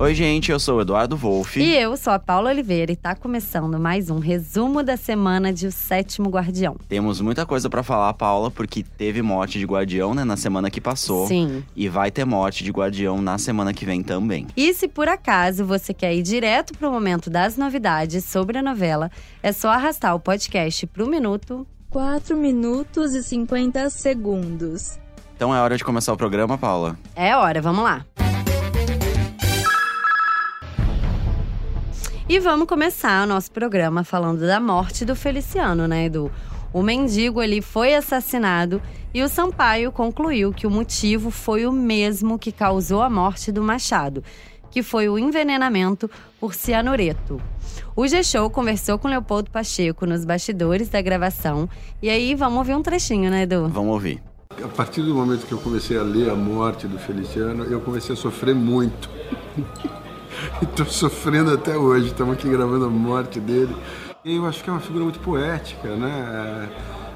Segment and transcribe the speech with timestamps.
[0.00, 1.60] Oi, gente, eu sou o Eduardo Wolff.
[1.60, 5.66] E eu sou a Paula Oliveira e tá começando mais um resumo da semana de
[5.66, 6.76] O Sétimo Guardião.
[6.88, 10.80] Temos muita coisa para falar, Paula, porque teve morte de guardião, né, na semana que
[10.80, 11.26] passou.
[11.26, 11.64] Sim.
[11.74, 14.46] E vai ter morte de guardião na semana que vem também.
[14.56, 19.10] E se por acaso você quer ir direto pro momento das novidades sobre a novela,
[19.42, 24.96] é só arrastar o podcast pro minuto 4 minutos e 50 segundos.
[25.34, 26.96] Então é hora de começar o programa, Paula.
[27.16, 28.06] É hora, vamos lá.
[32.30, 36.30] E vamos começar o nosso programa falando da morte do Feliciano, né, Edu?
[36.74, 38.82] O mendigo ele foi assassinado
[39.14, 43.62] e o Sampaio concluiu que o motivo foi o mesmo que causou a morte do
[43.62, 44.22] Machado,
[44.70, 47.40] que foi o envenenamento por cianureto.
[47.96, 51.66] O G-Show conversou com Leopoldo Pacheco nos bastidores da gravação.
[52.02, 53.68] E aí, vamos ouvir um trechinho, né, Edu?
[53.68, 54.22] Vamos ouvir.
[54.62, 58.12] A partir do momento que eu comecei a ler a morte do Feliciano, eu comecei
[58.12, 59.08] a sofrer muito.
[60.62, 62.08] Estou sofrendo até hoje.
[62.08, 63.74] Estamos aqui gravando a morte dele.
[64.24, 66.68] E eu acho que é uma figura muito poética, né?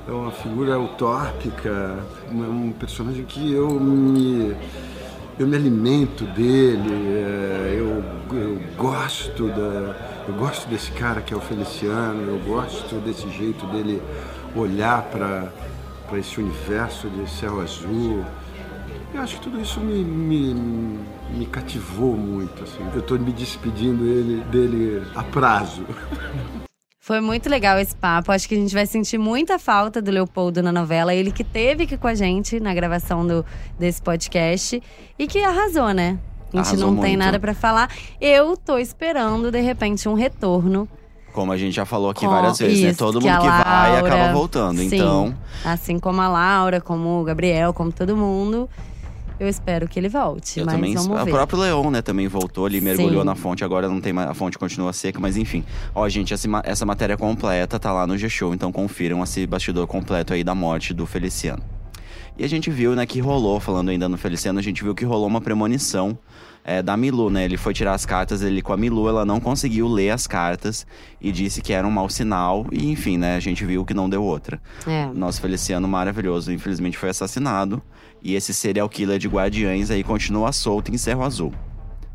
[0.08, 1.98] É uma figura utópica,
[2.32, 4.56] um personagem que eu me
[5.38, 8.04] eu me alimento dele, é, eu,
[8.36, 9.96] eu gosto da,
[10.28, 14.02] eu gosto desse cara que é o Feliciano, eu gosto desse jeito dele
[14.54, 18.24] olhar para esse universo de céu azul.
[19.14, 21.00] Eu acho que tudo isso me, me,
[21.32, 22.62] me cativou muito.
[22.62, 22.78] Assim.
[22.94, 25.84] Eu estou me despedindo dele, dele a prazo.
[27.00, 28.30] Foi muito legal esse papo.
[28.30, 31.12] Acho que a gente vai sentir muita falta do Leopoldo na novela.
[31.12, 33.44] Ele que teve aqui com a gente na gravação do,
[33.78, 34.80] desse podcast
[35.18, 36.18] e que arrasou, né?
[36.52, 37.24] A gente Arrasou não tem muito.
[37.24, 37.90] nada pra falar.
[38.20, 40.86] Eu tô esperando, de repente, um retorno.
[41.32, 42.90] Como a gente já falou aqui Com- várias vezes, né?
[42.90, 44.76] isso, Todo que mundo que vai acaba voltando.
[44.78, 44.94] Sim.
[44.94, 48.68] Então, Assim como a Laura, como o Gabriel, como todo mundo.
[49.42, 50.60] Eu espero que ele volte.
[50.60, 50.94] eu mas também.
[50.94, 51.30] vamos O ver.
[51.32, 53.26] próprio Leon, né, também voltou ali, mergulhou Sim.
[53.26, 53.64] na fonte.
[53.64, 54.30] Agora não tem mais.
[54.30, 55.64] A fonte continua seca, mas enfim.
[55.92, 60.32] Ó, gente, essa, essa matéria completa tá lá no G-Show, então confiram esse bastidor completo
[60.32, 61.60] aí da morte do Feliciano.
[62.38, 65.04] E a gente viu, né, que rolou, falando ainda no Feliciano, a gente viu que
[65.04, 66.16] rolou uma premonição
[66.64, 67.44] é, da Milu, né?
[67.44, 70.86] Ele foi tirar as cartas dele com a Milu, ela não conseguiu ler as cartas
[71.20, 72.66] e disse que era um mau sinal.
[72.70, 74.60] E enfim, né, a gente viu que não deu outra.
[74.86, 75.06] É.
[75.06, 77.82] Nosso Feliciano maravilhoso, infelizmente foi assassinado.
[78.22, 81.52] E esse serial killer de guardiães aí continua solto em Cerro Azul.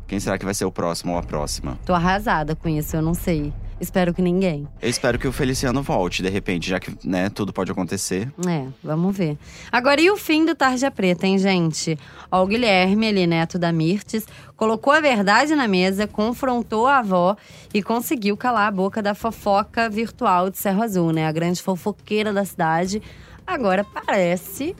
[0.06, 1.78] Quem será que vai ser o próximo ou a próxima?
[1.84, 3.52] Tô arrasada com isso, eu não sei.
[3.80, 4.66] Espero que ninguém.
[4.82, 8.28] Eu espero que o Feliciano volte, de repente, já que, né, tudo pode acontecer.
[8.46, 9.38] É, vamos ver.
[9.70, 11.96] Agora, e o fim do Tarja Preta, hein, gente?
[12.30, 17.36] Ó, o Guilherme, ele neto da Mirtes, colocou a verdade na mesa, confrontou a avó
[17.72, 21.26] e conseguiu calar a boca da fofoca virtual de Serra Azul, né?
[21.26, 23.00] A grande fofoqueira da cidade.
[23.46, 24.74] Agora parece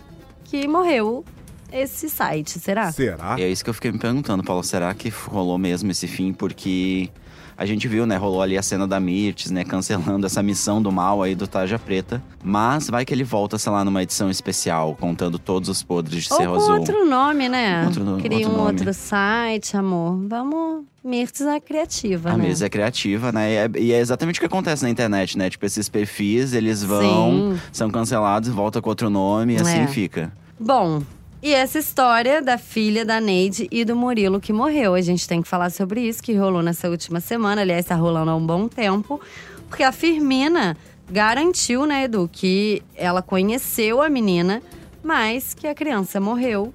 [0.44, 1.25] que morreu
[1.72, 2.91] esse site, será?
[2.91, 3.37] Será?
[3.38, 4.64] E é isso que eu fiquei me perguntando, Paulo.
[4.64, 6.32] Será que rolou mesmo esse fim?
[6.32, 7.10] Porque
[7.58, 8.16] a gente viu, né?
[8.16, 9.64] Rolou ali a cena da Mirtes, né?
[9.64, 12.22] Cancelando essa missão do mal aí do Tarja Preta.
[12.42, 16.32] Mas vai que ele volta, sei lá, numa edição especial, contando todos os podres de
[16.32, 16.74] Ou Cerro com Azul.
[16.78, 17.84] outro nome, né?
[17.84, 18.70] Outro Cria outro um nome.
[18.70, 20.16] outro site, amor.
[20.28, 20.84] Vamos.
[21.04, 22.44] Mirtes é criativa, A né?
[22.48, 23.50] mesa é criativa, né?
[23.50, 25.48] E é, e é exatamente o que acontece na internet, né?
[25.48, 27.60] Tipo, esses perfis, eles vão, Sim.
[27.72, 29.86] são cancelados, volta com outro nome e assim É.
[29.86, 30.30] fica.
[30.60, 31.02] Bom,
[31.43, 34.94] e essa história da filha da Neide e do Murilo que morreu.
[34.94, 37.62] A gente tem que falar sobre isso, que rolou nessa última semana.
[37.62, 39.21] Aliás, tá rolando há um bom tempo.
[39.69, 40.76] Porque a Firmina
[41.10, 44.62] garantiu, né, Edu, que ela conheceu a menina,
[45.03, 46.72] mas que a criança morreu.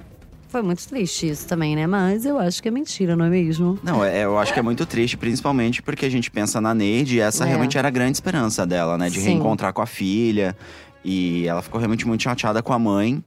[0.47, 1.87] Foi muito triste isso também, né?
[1.87, 3.77] Mas eu acho que é mentira, não é mesmo?
[3.83, 7.17] Não, é- eu acho que é muito triste, principalmente porque a gente pensa na Neide
[7.17, 7.47] e essa É.
[7.47, 9.09] realmente era a grande esperança dela, né?
[9.09, 9.25] De Sim.
[9.29, 10.55] reencontrar com a filha.
[11.03, 13.23] E ela ficou realmente muito chateada com a mãe,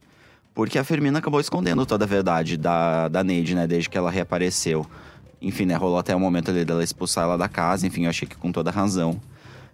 [0.57, 3.67] porque a Firmina acabou escondendo toda a verdade da, da Neide, né?
[3.67, 4.87] Desde que ela reapareceu.
[5.41, 5.77] Enfim, né?
[5.77, 8.51] Rolou até o momento ali dela expulsar ela da casa, enfim, eu achei que com
[8.51, 9.21] toda razão.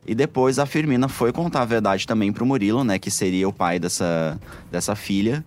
[0.04, 2.98] E depois a Firmina foi contar a verdade também pro Murilo, né?
[2.98, 4.36] Que seria o pai dessa,
[4.72, 5.44] dessa filha.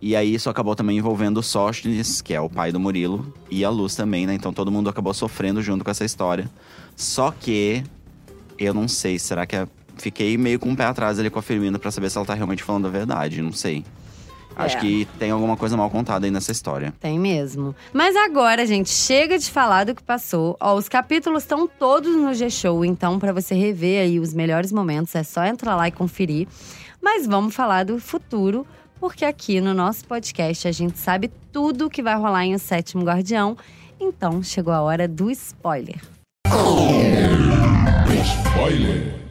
[0.00, 3.66] E aí isso acabou também envolvendo o Sóstenes, que é o pai do Murilo, e
[3.66, 4.32] a Luz também, né?
[4.32, 6.50] Então todo mundo acabou sofrendo junto com essa história.
[6.96, 7.84] Só que
[8.58, 9.68] eu não sei, será que é...
[9.98, 12.32] fiquei meio com o pé atrás ali com a Firmina pra saber se ela tá
[12.32, 13.84] realmente falando a verdade, não sei.
[14.56, 14.80] Acho É.
[14.80, 16.92] que tem alguma coisa mal contada aí nessa história.
[17.00, 17.74] Tem mesmo.
[17.92, 20.56] Mas agora, gente, chega de falar do que passou.
[20.60, 25.14] Ó, os capítulos estão todos no G-Show, então para você rever aí os melhores momentos,
[25.14, 26.46] é só entrar lá e conferir.
[27.00, 28.66] Mas vamos falar do futuro,
[29.00, 33.02] porque aqui no nosso podcast a gente sabe tudo que vai rolar em O Sétimo
[33.04, 33.56] Guardião.
[33.98, 36.00] Então chegou a hora do spoiler.
[38.22, 39.21] Spoiler.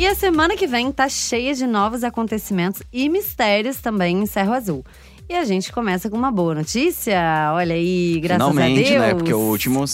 [0.00, 4.54] E a semana que vem tá cheia de novos acontecimentos e mistérios também em Cerro
[4.54, 4.82] Azul.
[5.28, 7.20] E a gente começa com uma boa notícia.
[7.52, 9.02] Olha aí, graças Finalmente, a Deus.
[9.02, 9.14] né?
[9.14, 9.84] Porque o último,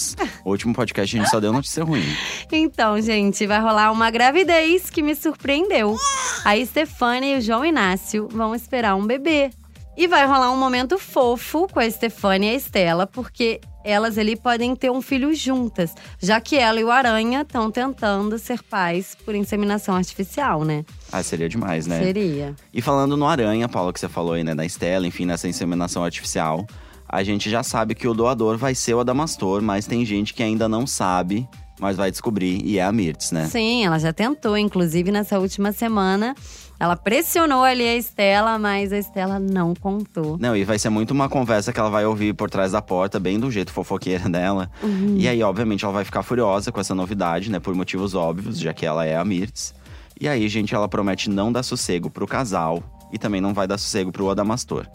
[0.44, 2.05] o último podcast a gente só deu notícia ruim.
[2.53, 5.97] Então, gente, vai rolar uma gravidez que me surpreendeu.
[6.44, 9.50] A Stefania e o João Inácio vão esperar um bebê.
[9.97, 14.35] E vai rolar um momento fofo com a Stefania e a Estela, porque elas ali
[14.35, 19.17] podem ter um filho juntas, já que ela e o Aranha estão tentando ser pais
[19.25, 20.85] por inseminação artificial, né?
[21.12, 22.03] Ah, seria demais, né?
[22.03, 22.56] Seria.
[22.75, 26.03] E falando no Aranha, Paula, que você falou aí, né, da Estela, enfim, nessa inseminação
[26.03, 26.67] artificial,
[27.09, 30.43] a gente já sabe que o doador vai ser o Adamastor, mas tem gente que
[30.43, 33.46] ainda não sabe, mas vai descobrir, e é a Mirtz, né?
[33.46, 36.34] Sim, ela já tentou, inclusive nessa última semana.
[36.78, 40.37] Ela pressionou ali a Estela, mas a Estela não contou.
[40.38, 43.19] Não, e vai ser muito uma conversa que ela vai ouvir por trás da porta,
[43.19, 44.70] bem do jeito fofoqueira dela.
[44.82, 45.17] Uhum.
[45.17, 47.58] E aí, obviamente, ela vai ficar furiosa com essa novidade, né?
[47.58, 49.75] Por motivos óbvios, já que ela é a Mirtz.
[50.20, 52.82] E aí, gente, ela promete não dar sossego pro casal
[53.12, 54.87] e também não vai dar sossego pro Adamastor.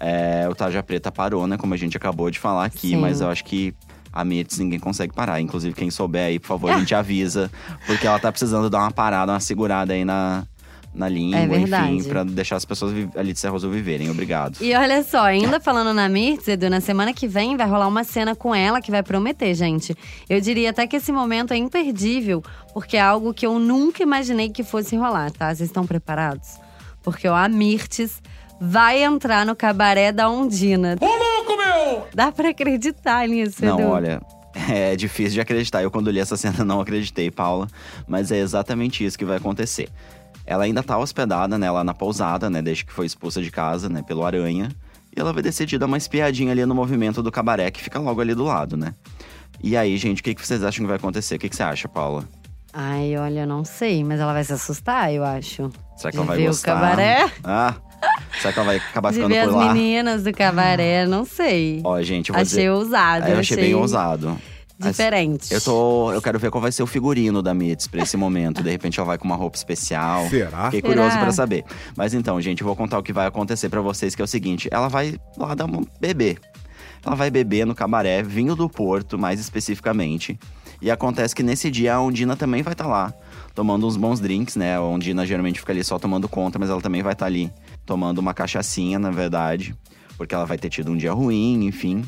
[0.00, 1.58] É, o Tarja Preta parou, né?
[1.58, 2.96] Como a gente acabou de falar aqui, Sim.
[2.96, 3.74] mas eu acho que
[4.12, 5.40] a Mirtz ninguém consegue parar.
[5.40, 7.50] Inclusive, quem souber aí, por favor, a gente avisa.
[7.86, 10.44] Porque ela tá precisando dar uma parada, uma segurada aí na,
[10.94, 14.10] na língua, É enfim, pra deixar as pessoas ali de Serra Azul viverem.
[14.10, 14.58] Obrigado.
[14.60, 18.04] E olha só, ainda falando na Mirtz, Edu, na semana que vem vai rolar uma
[18.04, 19.94] cena com ela que vai prometer, gente.
[20.28, 22.42] Eu diria até que esse momento é imperdível,
[22.74, 25.54] porque é algo que eu nunca imaginei que fosse rolar, tá?
[25.54, 26.48] Vocês estão preparados?
[27.02, 28.20] Porque ó, a Mirtz
[28.60, 30.96] vai entrar no cabaré da Ondina.
[31.00, 31.37] Ô,
[31.86, 32.06] meu!
[32.14, 33.88] Dá pra acreditar nisso, Não, Edu?
[33.88, 34.22] olha,
[34.70, 35.82] é difícil de acreditar.
[35.82, 37.66] Eu, quando li essa cena, não acreditei, Paula.
[38.06, 39.88] Mas é exatamente isso que vai acontecer.
[40.46, 43.88] Ela ainda tá hospedada, né, lá na pousada, né, desde que foi expulsa de casa,
[43.88, 44.70] né, pelo Aranha.
[45.14, 48.20] E ela vai decidir dar uma espiadinha ali no movimento do cabaré, que fica logo
[48.20, 48.94] ali do lado, né.
[49.62, 51.34] E aí, gente, o que, que vocês acham que vai acontecer?
[51.34, 52.24] O que, que você acha, Paula?
[52.72, 55.70] Ai, olha, eu não sei, mas ela vai se assustar, eu acho.
[55.96, 56.74] Será que De ela vai ver o gostar?
[56.74, 57.30] cabaré?
[57.42, 57.74] Ah,
[58.40, 59.72] será que ela vai acabar De ficando ver por as lá?
[59.74, 61.80] meninas do cabaré, não sei.
[61.84, 62.70] Ó, gente, eu vou achei dizer…
[62.70, 63.26] ousado.
[63.26, 64.38] É, eu achei bem ousado.
[64.80, 65.52] Mas Diferente.
[65.52, 66.12] Eu tô.
[66.12, 68.62] Eu quero ver qual vai ser o figurino da Mitz pra esse momento.
[68.62, 70.28] De repente ela vai com uma roupa especial.
[70.28, 70.66] Será?
[70.66, 70.92] Fiquei Será?
[70.94, 71.64] curioso pra saber.
[71.96, 74.28] Mas então, gente, eu vou contar o que vai acontecer pra vocês, que é o
[74.28, 76.38] seguinte: ela vai lá dar um bebê.
[77.04, 80.38] Ela vai beber no cabaré, vinho do Porto, mais especificamente.
[80.80, 83.12] E acontece que nesse dia a Ondina também vai estar lá,
[83.54, 84.76] tomando uns bons drinks, né?
[84.76, 87.50] A Ondina geralmente fica ali só tomando conta, mas ela também vai estar ali
[87.88, 89.74] tomando uma cachaçinha, na verdade.
[90.18, 92.04] Porque ela vai ter tido um dia ruim, enfim.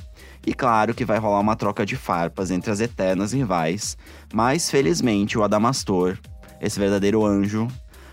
[0.46, 3.96] E claro que vai rolar uma troca de farpas entre as eternas rivais.
[4.30, 6.18] Mas felizmente o Adamastor,
[6.60, 7.66] esse verdadeiro anjo,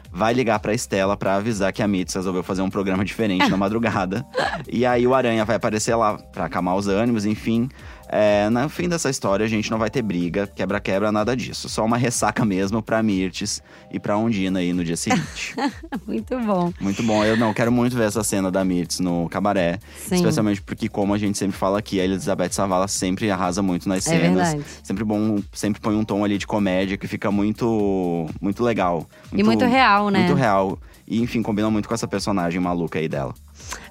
[0.09, 3.57] vai ligar pra Estela pra avisar que a Mitz resolveu fazer um programa diferente na
[3.57, 4.25] madrugada.
[4.71, 7.67] E aí o Aranha vai aparecer lá pra acalmar os ânimos, enfim.
[8.09, 11.67] É, no fim dessa história, a gente não vai ter briga, quebra-quebra, nada disso.
[11.67, 13.61] Só uma ressaca mesmo pra Mirtes
[13.91, 15.53] e pra Ondina aí no dia seguinte.
[16.07, 16.71] Muito bom.
[16.79, 17.23] muito bom.
[17.23, 19.79] Eu não quero muito ver essa cena da Mirtes no cabaré.
[19.97, 20.15] Sim.
[20.15, 24.07] Especialmente porque, como a gente sempre fala aqui, a Elizabeth Savala sempre arrasa muito nas
[24.07, 24.53] É cenas.
[24.53, 24.63] verdade.
[24.83, 29.05] Sempre bom, sempre põe um tom ali de comédia que fica muito, muito legal.
[29.33, 30.19] E muito real, né?
[30.19, 30.79] Muito real.
[31.05, 33.33] E, enfim, combina muito com essa personagem maluca aí dela.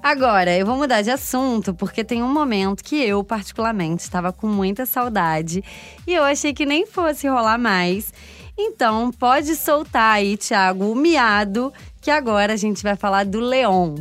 [0.02, 4.46] Agora, eu vou mudar de assunto, porque tem um momento que eu, particularmente, estava com
[4.46, 5.64] muita saudade
[6.06, 8.12] e eu achei que nem fosse rolar mais.
[8.58, 13.96] Então, pode soltar aí, Thiago, o miado, que agora a gente vai falar do Leon.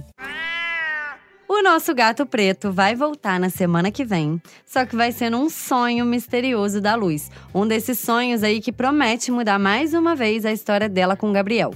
[1.48, 5.50] O nosso gato preto vai voltar na semana que vem, só que vai ser num
[5.50, 7.30] sonho misterioso da Luz.
[7.54, 11.72] Um desses sonhos aí que promete mudar mais uma vez a história dela com Gabriel.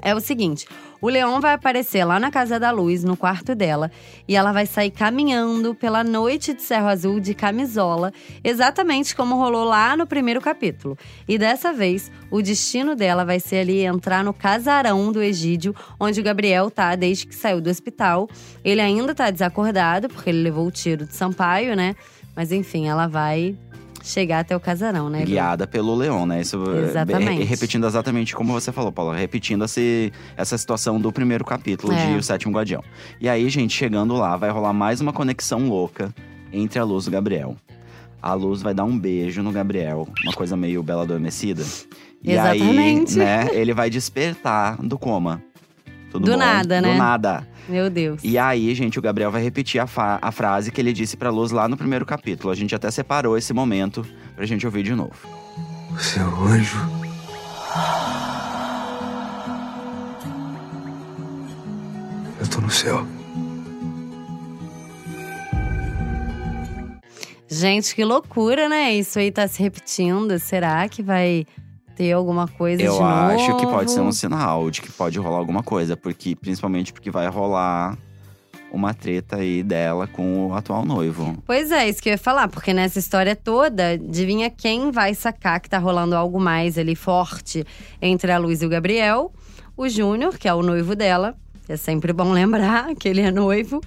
[0.00, 0.66] É o seguinte:
[1.00, 3.90] o Leão vai aparecer lá na casa da Luz, no quarto dela,
[4.26, 9.64] e ela vai sair caminhando pela noite de Cerro Azul de camisola, exatamente como rolou
[9.64, 10.96] lá no primeiro capítulo.
[11.28, 16.20] E dessa vez, o destino dela vai ser ali entrar no casarão do Egídio, onde
[16.20, 18.28] o Gabriel tá desde que saiu do hospital.
[18.64, 21.94] Ele ainda tá desacordado, porque ele levou o tiro de Sampaio, né?
[22.34, 23.56] Mas enfim, ela vai
[24.02, 25.24] chegar até o casarão, né?
[25.24, 26.40] Guiada pelo Leon, né?
[26.40, 27.44] Isso, é, Exatamente.
[27.44, 29.16] repetindo exatamente como você falou, Paula.
[29.16, 32.06] Repetindo esse, essa situação do primeiro capítulo É.
[32.12, 32.82] de O Sétimo Guardião.
[33.20, 36.14] E aí, gente, chegando lá, vai rolar mais uma conexão louca
[36.52, 37.56] entre a Luz e o Gabriel.
[38.20, 41.64] A Luz vai dar um beijo no Gabriel, uma coisa meio Bela Adormecida.
[42.22, 43.20] E Exatamente.
[43.20, 45.42] aí, né, ele vai despertar do coma.
[46.12, 46.38] Tudo Do bom?
[46.38, 46.92] nada, né?
[46.92, 47.48] Do nada.
[47.66, 48.20] Meu Deus.
[48.22, 51.30] E aí, gente, o Gabriel vai repetir a, fa- a frase que ele disse pra
[51.30, 52.52] Luz lá no primeiro capítulo.
[52.52, 54.04] A gente até separou esse momento
[54.36, 55.14] pra gente ouvir de novo.
[56.18, 56.78] É um anjo?
[62.40, 63.06] Eu tô no céu.
[67.48, 68.94] Gente, que loucura, né?
[68.94, 70.38] Isso aí tá se repetindo.
[70.38, 71.46] Será que vai
[72.02, 73.04] ter alguma coisa de Eu novo?
[73.04, 77.10] acho que pode ser um sinal de que pode rolar alguma coisa, porque principalmente porque
[77.10, 77.96] vai rolar
[78.72, 81.36] uma treta aí dela com o atual noivo.
[81.46, 85.60] Pois é, isso que eu ia falar, porque nessa história toda, adivinha quem vai sacar
[85.60, 87.64] que tá rolando algo mais ali forte
[88.00, 89.30] entre a Luz e o Gabriel?
[89.76, 91.34] O Júnior, que é o noivo dela,
[91.68, 93.80] é sempre bom lembrar que ele é noivo.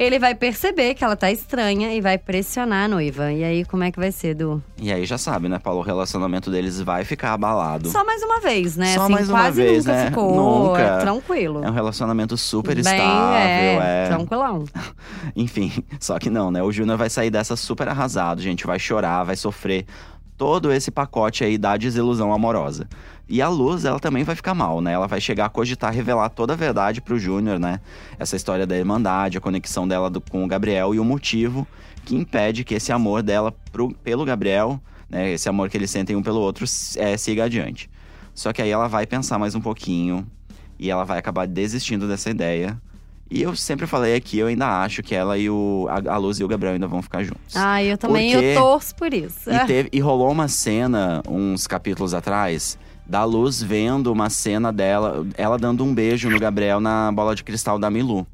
[0.00, 3.30] Ele vai perceber que ela tá estranha e vai pressionar a noiva.
[3.30, 4.62] E aí, como é que vai ser, Du?
[4.78, 5.80] E aí já sabe, né, Paulo?
[5.80, 7.90] O relacionamento deles vai ficar abalado.
[7.90, 8.94] Só mais uma vez, né?
[8.94, 10.06] Só assim, mais uma vez, nunca né?
[10.06, 10.68] ficou.
[10.68, 10.80] Nunca.
[10.80, 11.62] É tranquilo.
[11.62, 14.08] É um relacionamento super Bem, estável, é, é.
[14.08, 14.64] tranquilão.
[15.36, 16.62] Enfim, só que não, né?
[16.62, 18.66] O Júnior vai sair dessa super arrasado, gente.
[18.66, 19.84] Vai chorar, vai sofrer
[20.40, 22.88] todo esse pacote aí da desilusão amorosa.
[23.28, 24.92] E a Luz, ela também vai ficar mal, né?
[24.94, 27.78] Ela vai chegar a cogitar revelar toda a verdade pro Júnior, né?
[28.18, 31.68] Essa história da irmandade, a conexão dela do- com o Gabriel e o motivo
[32.06, 34.80] que impede que esse amor dela pro- pelo Gabriel,
[35.10, 35.30] né?
[35.30, 36.64] Esse amor que eles sentem um pelo outro,
[36.96, 37.90] é, siga adiante.
[38.34, 40.26] Só que aí ela vai pensar mais um pouquinho
[40.78, 42.80] e ela vai acabar desistindo dessa ideia.
[43.30, 46.40] E eu sempre falei aqui, eu ainda acho que ela e o, a, a Luz
[46.40, 47.54] e o Gabriel ainda vão ficar juntos.
[47.54, 49.48] Ah, eu também Porque- eu torço por isso.
[49.50, 55.24] E, teve, e rolou uma cena, uns capítulos atrás, da Luz vendo uma cena dela,
[55.36, 58.26] ela dando um beijo no Gabriel na bola de cristal da Milu.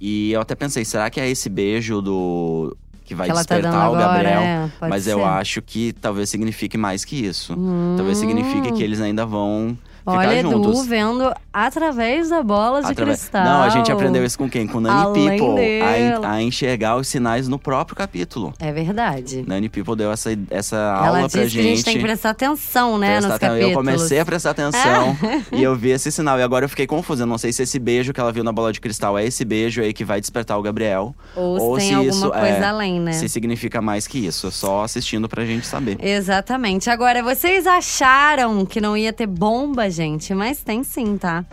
[0.00, 2.76] E eu até pensei, será que é esse beijo do.
[3.04, 4.40] que vai que tá despertar dando o agora, Gabriel?
[4.40, 5.12] é, pode Mas ser.
[5.12, 7.54] eu acho que talvez signifique mais que isso.
[7.56, 7.94] Hum.
[7.96, 10.86] Talvez signifique que eles ainda vão Olha, Edu, juntos.
[10.86, 13.44] vendo através da bola de Atrave- cristal.
[13.44, 14.66] Não, a gente aprendeu isso com quem?
[14.66, 15.82] Com Nani Além People.
[16.24, 18.52] A, a enxergar os sinais no próprio capítulo.
[18.58, 19.44] É verdade.
[19.46, 22.98] Nani People deu essa, essa Ela aula pra que a gente tem que prestar atenção,
[22.98, 23.68] né, Prestar nos capítulos.
[23.70, 25.16] Eu comecei a prestar atenção
[25.52, 26.38] e eu vi esse sinal.
[26.38, 27.22] E agora eu fiquei confusa.
[27.22, 29.44] Eu não sei se esse beijo que ela viu na bola de cristal é esse
[29.44, 31.14] beijo aí que vai despertar o Gabriel.
[31.36, 33.12] Ou se ou tem se alguma isso coisa é- além, né?
[33.12, 34.50] Se significa mais que isso.
[34.50, 35.96] Só assistindo pra gente saber.
[36.00, 36.90] Exatamente.
[36.90, 40.34] Agora, vocês acharam que não ia ter bomba, gente?
[40.34, 41.44] Mas tem sim, tá?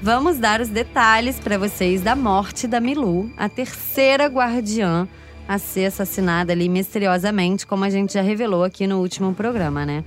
[0.00, 5.08] Vamos dar os detalhes pra vocês da morte da Milu, a terceira guardiã
[5.48, 10.04] a ser assassinada ali misteriosamente, como a gente já revelou aqui no último programa, né?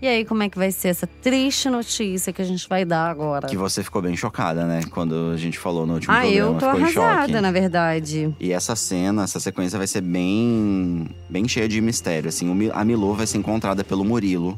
[0.00, 3.10] E aí, como é que vai ser essa triste notícia que a gente vai dar
[3.10, 3.48] agora?
[3.48, 4.82] Que você ficou bem chocada, né?
[4.90, 6.38] Quando a gente falou no último ah, programa.
[6.38, 8.32] eu tô ficou arrasada, na verdade.
[8.38, 12.28] E essa cena, essa sequência vai ser bem, bem cheia de mistério.
[12.28, 14.56] Assim, a Milu vai ser encontrada pelo Murilo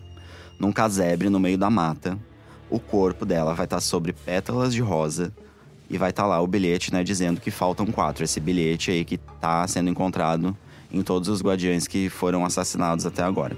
[0.60, 2.18] num casebre no meio da mata.
[2.68, 5.32] O corpo dela vai estar sobre pétalas de rosa
[5.88, 8.22] e vai estar lá o bilhete, né, dizendo que faltam quatro.
[8.22, 10.56] Esse bilhete aí que tá sendo encontrado
[10.92, 13.56] em todos os guardiões que foram assassinados até agora.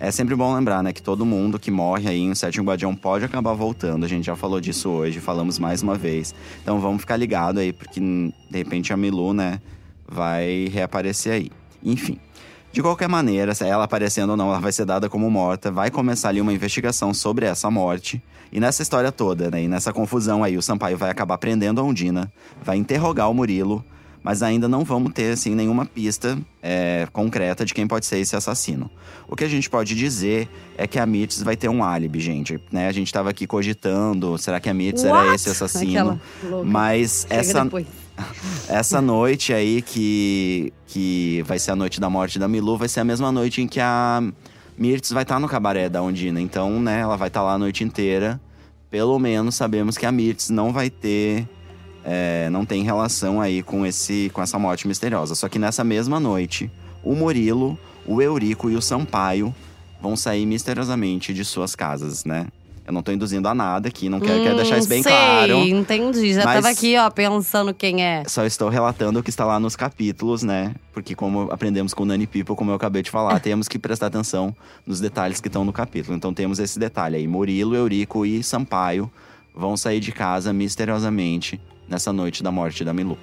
[0.00, 3.24] É sempre bom lembrar, né, que todo mundo que morre aí em sétimo guardião pode
[3.24, 4.04] acabar voltando.
[4.04, 6.34] A gente já falou disso hoje, falamos mais uma vez.
[6.62, 9.60] Então vamos ficar ligado aí, porque de repente a Milu, né,
[10.08, 11.50] vai reaparecer aí.
[11.84, 12.18] Enfim.
[12.72, 15.70] De qualquer maneira, se ela aparecendo ou não, ela vai ser dada como morta.
[15.70, 18.22] Vai começar ali uma investigação sobre essa morte.
[18.50, 19.62] E nessa história toda, né?
[19.62, 22.32] E nessa confusão aí, o Sampaio vai acabar prendendo a Undina,
[22.64, 23.84] vai interrogar o Murilo,
[24.22, 28.36] mas ainda não vamos ter, assim, nenhuma pista é, concreta de quem pode ser esse
[28.36, 28.90] assassino.
[29.28, 32.58] O que a gente pode dizer é que a Mirtz vai ter um álibi, gente.
[32.70, 32.88] Né?
[32.88, 36.20] A gente tava aqui cogitando, será que a Mirtz era esse assassino?
[36.64, 37.86] Mas Chega essa, depois.
[38.68, 43.00] essa noite aí que, que vai ser a noite da morte da Milu, vai ser
[43.00, 44.22] a mesma noite em que a
[44.76, 46.40] Mirtz vai estar no cabaré da Ondina.
[46.40, 48.40] Então, né, ela vai estar lá a noite inteira.
[48.90, 51.48] Pelo menos sabemos que a Mirtz não vai ter.
[52.04, 55.34] é, não tem relação aí com, esse, com essa morte misteriosa.
[55.34, 56.70] Só que nessa mesma noite,
[57.02, 59.54] o Murilo, o Eurico e o Sampaio
[60.00, 62.48] vão sair misteriosamente de suas casas, né?
[62.86, 65.12] Eu não tô induzindo a nada aqui, não quero, quero deixar isso bem Hum, sei,
[65.12, 65.52] claro.
[65.58, 66.34] entendi.
[66.34, 68.24] Já tava aqui, ó, pensando quem é.
[68.26, 70.74] Só estou relatando o que está lá nos capítulos, né?
[70.92, 74.06] Porque como aprendemos com o Nani People, como eu acabei de falar, temos que prestar
[74.08, 76.16] atenção nos detalhes que estão no capítulo.
[76.16, 77.26] Então temos esse detalhe aí.
[77.28, 79.10] Murilo, Eurico e Sampaio
[79.54, 83.16] vão sair de casa misteriosamente nessa noite da morte da Milu.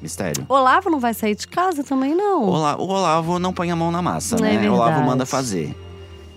[0.00, 0.46] Mistério.
[0.48, 2.44] Olavo não vai sair de casa também, não.
[2.48, 4.70] Ola- o Olavo não põe a mão na massa, É né?
[4.70, 5.74] O Olavo manda fazer.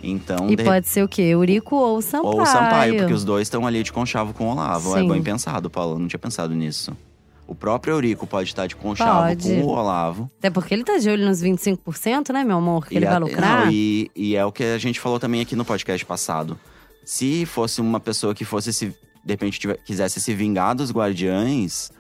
[0.04, 1.22] Então, E de- pode ser o quê?
[1.24, 2.40] Eurico ou Sampaio.
[2.40, 4.98] ou Sampaio, porque os dois estão ali de conchavo com o Olavo.
[4.98, 5.08] É Sim.
[5.10, 5.96] bem pensado, Paulo.
[5.96, 6.92] Eu não tinha pensado nisso.
[7.48, 9.44] O próprio Eurico pode estar de conchavo Pode.
[9.44, 10.32] com o Olavo.
[10.40, 12.88] Até porque ele tá de olho nos 25%, né, meu amor?
[12.88, 13.66] Que ele E vai a- lucrar.
[13.66, 16.58] não, e, e é o que a gente falou também aqui no podcast passado.
[17.04, 18.96] Se fosse uma pessoa que fosse se, de
[19.34, 21.92] repente, tive- quisesse se vingar dos guardiães,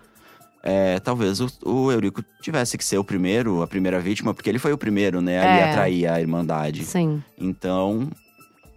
[0.63, 4.59] é, talvez o, o Eurico tivesse que ser o primeiro, a primeira vítima, porque ele
[4.59, 5.63] foi o primeiro, né, ali É.
[5.63, 6.83] a atrair a Irmandade.
[6.85, 8.09] Sim, Então,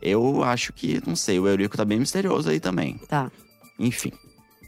[0.03, 2.99] eu acho que, não sei, o Eurico tá bem misterioso aí também.
[3.09, 3.31] tá.
[3.79, 4.13] Enfim,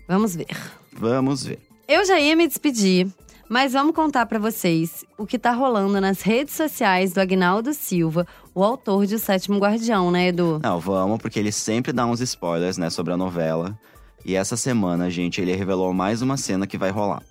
[0.09, 0.47] Vamos ver.
[0.93, 1.59] vamos ver.
[1.89, 3.07] Eu já ia me despedir,
[3.49, 8.27] mas vamos contar pra vocês o que tá rolando nas redes sociais do Agnaldo Silva,
[8.53, 10.59] o autor de O Sétimo Guardião, né, Edu?
[10.63, 13.79] Não, vamos, porque ele sempre dá uns spoilers, né, sobre a novela.
[14.27, 17.23] E essa semana, gente, ele revelou mais uma cena que vai rolar.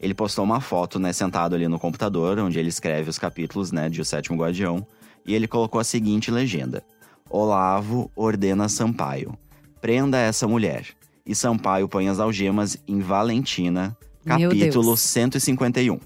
[0.00, 3.90] Ele postou uma foto, né, sentado ali no computador, onde ele escreve os capítulos, né,
[3.90, 4.86] de O Sétimo Guardião,
[5.26, 6.82] e ele colocou a seguinte legenda:
[7.28, 9.36] Olavo ordena Sampaio:
[9.78, 10.86] prenda essa mulher.
[11.26, 15.00] E Sampaio põe as algemas em Valentina, capítulo Deus.
[15.00, 16.00] 151.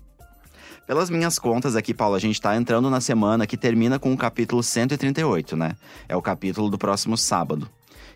[0.89, 4.17] Pelas minhas contas aqui, Paulo, a gente tá entrando na semana que termina com o
[4.17, 5.77] capítulo 138, né?
[6.09, 7.71] É o capítulo do próximo sábado.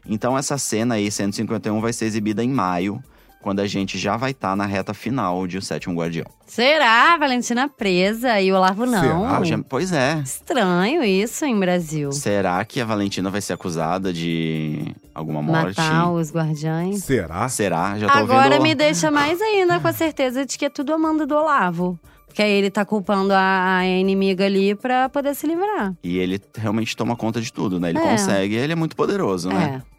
[0.09, 3.03] Então essa cena aí, 151, vai ser exibida em maio,
[3.43, 6.27] quando a gente já vai estar na reta final de O Sétimo Guardião.
[6.47, 7.17] Será?
[7.17, 9.25] Valentina presa e o Olavo não?
[9.27, 10.21] Ah, já- pois é.
[10.23, 12.13] Estranho isso em Brasil.
[12.13, 15.79] Será que a Valentina vai ser acusada de alguma morte?
[15.81, 17.03] Matar os guardiães.
[17.05, 17.49] Será?
[17.49, 17.99] Será?
[17.99, 18.63] Já tô Agora ouvindo...
[18.63, 21.99] me deixa mais ainda com a certeza de que é tudo Amanda do Olavo.
[22.27, 25.95] Porque aí ele tá culpando a, a inimiga ali pra poder se livrar.
[26.05, 27.89] E ele realmente toma conta de tudo, né?
[27.89, 28.03] Ele É.
[28.03, 29.83] consegue, ele é muito poderoso, né?
[29.83, 29.90] É,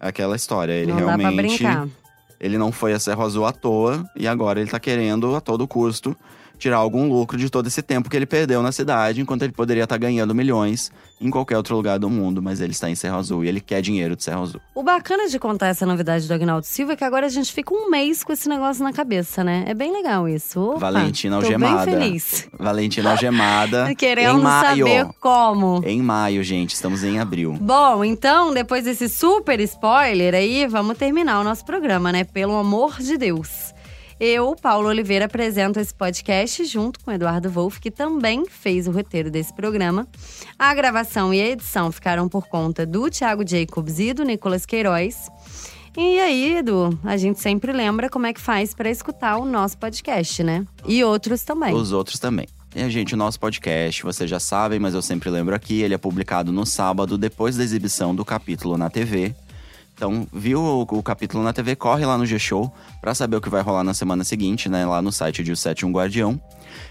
[0.00, 1.58] Aquela história, ele não dá pra realmente…
[1.58, 1.88] brincar.
[2.40, 5.68] Ele não foi a Serra Azul à toa e agora ele tá querendo, a todo
[5.68, 6.16] custo,
[6.60, 9.84] tirar algum lucro de todo esse tempo que ele perdeu na cidade, enquanto ele poderia
[9.84, 13.44] estar ganhando milhões em qualquer outro lugar do mundo, mas ele está em Serra Azul
[13.44, 14.60] e ele quer dinheiro de Serra Azul.
[14.74, 17.74] O bacana de contar essa novidade do Agnaldo Silva é que agora a gente fica
[17.74, 19.64] um mês com esse negócio na cabeça, né?
[19.66, 20.60] É bem legal isso.
[20.60, 21.90] Opa, Valentina tô algemada.
[21.90, 22.48] bem feliz.
[22.58, 23.88] Valentina algemada
[24.38, 24.86] maio.
[24.86, 25.82] saber como.
[25.84, 27.56] Em maio, gente, estamos em abril.
[27.60, 32.24] Bom, então, depois desse super spoiler aí, vamos terminar o nosso programa, né?
[32.24, 33.74] Pelo amor de Deus.
[34.20, 39.30] Eu, Paulo Oliveira, apresento esse podcast junto com Eduardo Wolff, que também fez o roteiro
[39.30, 40.06] desse programa.
[40.58, 45.30] A gravação e a edição ficaram por conta do Thiago Jacobs e do Nicolas Queiroz.
[45.96, 49.78] E aí, Edu, a gente sempre lembra como é que faz para escutar o nosso
[49.78, 50.66] podcast, né?
[50.86, 51.74] E outros também.
[51.74, 52.46] Os outros também.
[52.76, 55.98] E, gente, o nosso podcast, vocês já sabem, mas eu sempre lembro aqui, ele é
[55.98, 59.34] publicado no sábado, depois da exibição do capítulo na TV.
[60.00, 63.50] Então, viu o, o capítulo na TV, corre lá no G-Show pra saber o que
[63.50, 64.86] vai rolar na semana seguinte, né?
[64.86, 66.40] Lá no site de O Sétimo Guardião.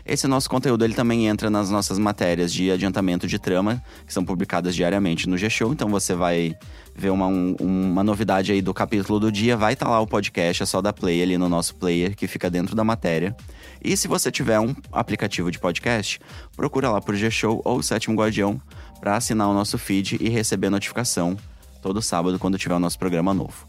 [0.06, 4.24] Esse nosso conteúdo, ele também entra nas nossas matérias de adiantamento de trama, que são
[4.24, 5.74] publicadas diariamente no G-Show.
[5.74, 6.56] Então, você vai
[6.96, 10.62] ver uma, um- uma novidade aí do capítulo do dia, vai estar lá o podcast,
[10.62, 13.36] é só dar play ali no nosso player, que fica dentro da matéria.
[13.84, 16.20] E se você tiver um aplicativo de podcast,
[16.56, 18.62] procura lá por G-Show ou Sétimo Guardião
[19.00, 21.36] para assinar o nosso feed e receber notificação
[21.82, 23.68] todo sábado quando tiver o nosso programa novo.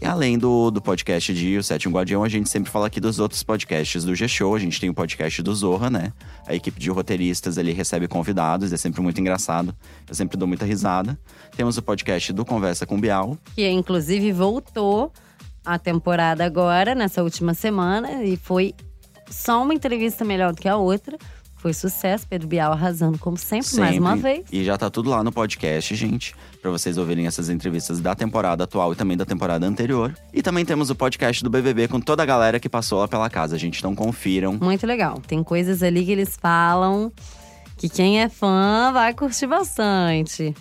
[0.00, 3.18] E além do, do podcast de O Sétimo Guardião, a gente sempre fala aqui dos
[3.18, 4.54] outros podcasts do G-Show.
[4.54, 6.12] A gente tem o podcast do Zorra, né?
[6.46, 9.74] A equipe de roteiristas ali recebe convidados, é sempre muito engraçado.
[10.08, 11.18] Eu sempre dou muita risada.
[11.54, 13.36] Temos o podcast do Conversa com Bial.
[13.54, 15.12] que inclusive voltou
[15.64, 18.74] a temporada agora, nessa última semana, e foi
[19.28, 21.18] só uma entrevista melhor do que a outra.
[21.62, 24.32] Foi sucesso, Pedro Bial arrasando, como sempre, mais uma Sempre.
[24.32, 24.44] vez.
[24.50, 28.64] E já tá tudo lá no podcast, gente, pra vocês ouvirem essas entrevistas da temporada
[28.64, 30.12] atual e também da temporada anterior.
[30.34, 33.30] E também temos o podcast do BBB com toda a galera que passou lá pela
[33.30, 33.78] casa, gente.
[33.78, 34.58] Então confiram.
[34.60, 35.22] Muito legal.
[35.24, 37.12] Tem coisas ali que eles falam
[37.76, 40.54] que quem é fã vai curtir bastante.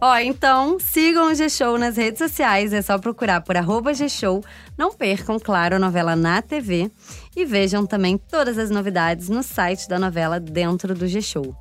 [0.00, 4.42] Ó, então sigam o G-Show nas redes sociais, é só procurar por arroba G-Show.
[4.76, 6.90] Não percam, claro, a novela na TV.
[7.36, 11.54] E vejam também todas as novidades no site da novela dentro do G-Show.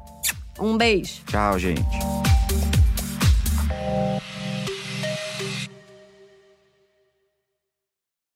[0.59, 1.21] Um beijo!
[1.25, 2.28] Tchau, gente.